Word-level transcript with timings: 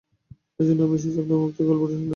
এই 0.59 0.65
জন্যেই 0.67 0.85
আমি 0.85 0.95
এসেছি 0.95 1.17
আপনার 1.19 1.37
মুখ 1.37 1.49
থেকে 1.51 1.69
গল্পটা 1.69 1.87
শোনার 1.87 1.99
জন্যে। 1.99 2.09